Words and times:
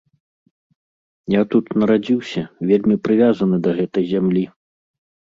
Я 1.33 1.41
тут 1.55 1.65
нарадзіўся, 1.81 2.41
вельмі 2.69 2.95
прывязаны 3.05 3.55
да 3.67 3.71
гэтай 3.81 4.03
зямлі. 4.13 4.43